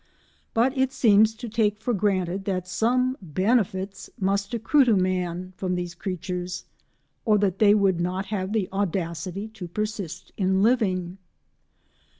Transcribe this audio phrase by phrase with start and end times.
[0.55, 5.75] But it seems to take for granted that some benefits must accrue to man from
[5.75, 6.65] these creatures,
[7.23, 11.19] or they would not have the audacity to persist in living.